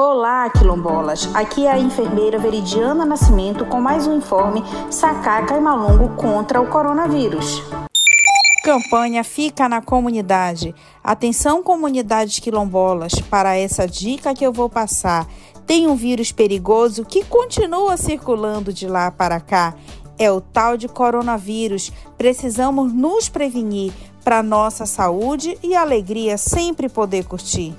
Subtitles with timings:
[0.00, 1.28] Olá, quilombolas!
[1.34, 6.68] Aqui é a enfermeira Veridiana Nascimento com mais um informe Sacaca e Malungo contra o
[6.68, 7.60] coronavírus.
[8.62, 10.72] Campanha Fica na Comunidade.
[11.02, 15.26] Atenção, comunidades quilombolas, para essa dica que eu vou passar.
[15.66, 19.74] Tem um vírus perigoso que continua circulando de lá para cá.
[20.16, 21.90] É o tal de coronavírus.
[22.16, 23.92] Precisamos nos prevenir
[24.22, 27.74] para nossa saúde e alegria sempre poder curtir.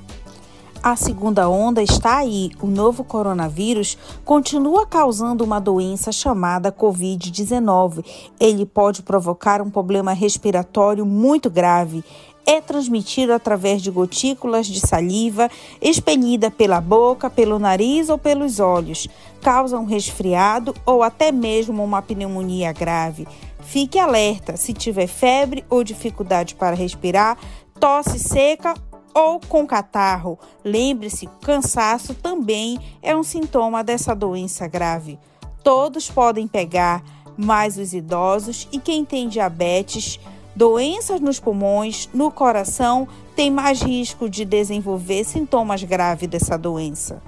[0.82, 2.52] A segunda onda está aí.
[2.62, 8.04] O novo coronavírus continua causando uma doença chamada Covid-19.
[8.40, 12.02] Ele pode provocar um problema respiratório muito grave.
[12.46, 15.50] É transmitido através de gotículas de saliva
[15.82, 19.06] expelida pela boca, pelo nariz ou pelos olhos.
[19.42, 23.28] Causa um resfriado ou até mesmo uma pneumonia grave.
[23.60, 27.38] Fique alerta se tiver febre ou dificuldade para respirar,
[27.80, 28.74] tosse seca
[29.20, 30.40] ou com catarro.
[30.64, 35.20] Lembre-se, cansaço também é um sintoma dessa doença grave.
[35.64, 37.04] Todos podem pegar,
[37.38, 40.20] mas os idosos e quem tem diabetes,
[40.56, 47.22] doenças nos pulmões, no coração, tem mais risco de desenvolver sintomas graves dessa doença.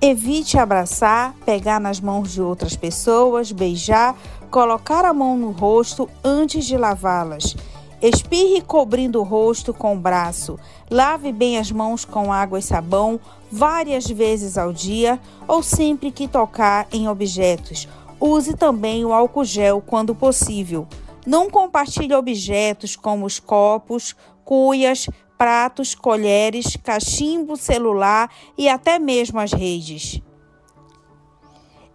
[0.00, 4.16] Evite abraçar, pegar nas mãos de outras pessoas, beijar,
[4.48, 7.56] colocar a mão no rosto antes de lavá-las.
[8.00, 10.56] Espirre cobrindo o rosto com o braço.
[10.88, 13.18] Lave bem as mãos com água e sabão
[13.50, 15.18] várias vezes ao dia
[15.48, 17.88] ou sempre que tocar em objetos.
[18.20, 20.86] Use também o álcool gel quando possível.
[21.26, 29.52] Não compartilhe objetos como os copos, cuias, pratos, colheres, cachimbo, celular e até mesmo as
[29.52, 30.22] redes.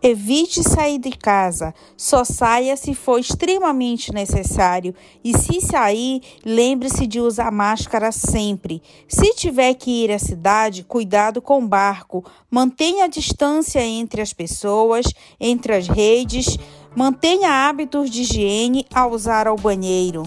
[0.05, 4.93] Evite sair de casa, só saia se for extremamente necessário.
[5.23, 8.83] E se sair, lembre-se de usar máscara sempre.
[9.07, 14.33] Se tiver que ir à cidade, cuidado com o barco, mantenha a distância entre as
[14.33, 15.05] pessoas,
[15.39, 16.57] entre as redes,
[16.93, 20.23] mantenha hábitos de higiene ao usar o banheiro.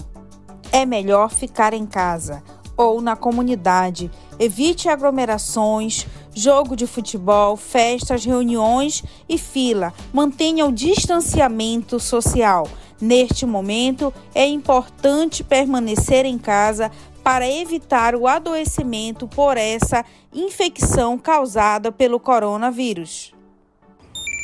[0.71, 2.43] É melhor ficar em casa
[2.77, 4.09] ou na comunidade.
[4.39, 9.91] Evite aglomerações, jogo de futebol, festas, reuniões e fila.
[10.13, 12.67] Mantenha o distanciamento social.
[13.01, 16.91] Neste momento, é importante permanecer em casa
[17.23, 23.36] para evitar o adoecimento por essa infecção causada pelo coronavírus.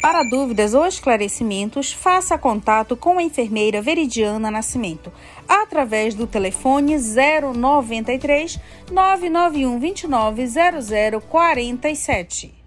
[0.03, 5.09] Para dúvidas ou esclarecimentos, faça contato com a enfermeira Veridiana Nascimento
[5.47, 8.59] através do telefone 093
[8.91, 10.45] 991 29
[11.21, 12.62] 0047.